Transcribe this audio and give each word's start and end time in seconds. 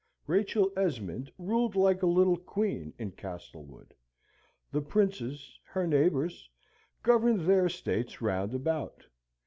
Rachel 0.25 0.73
Esmond 0.75 1.31
ruled 1.37 1.75
like 1.75 2.01
a 2.01 2.07
little 2.07 2.35
queen 2.35 2.91
in 2.97 3.11
Castlewood; 3.11 3.93
the 4.71 4.81
princes, 4.81 5.59
her 5.63 5.85
neighbours, 5.85 6.49
governed 7.03 7.41
their 7.41 7.67
estates 7.67 8.19
round 8.19 8.55
about. 8.55 9.05